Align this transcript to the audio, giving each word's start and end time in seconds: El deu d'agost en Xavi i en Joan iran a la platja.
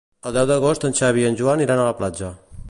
El 0.29 0.33
deu 0.37 0.47
d'agost 0.51 0.87
en 0.89 0.97
Xavi 1.01 1.23
i 1.25 1.27
en 1.33 1.39
Joan 1.43 1.63
iran 1.67 1.83
a 1.83 1.87
la 1.91 1.95
platja. 2.01 2.33